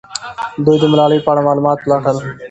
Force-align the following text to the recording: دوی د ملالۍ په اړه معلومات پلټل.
دوی 0.65 0.77
د 0.79 0.83
ملالۍ 0.91 1.19
په 1.23 1.29
اړه 1.31 1.41
معلومات 1.47 1.77
پلټل. 1.83 2.17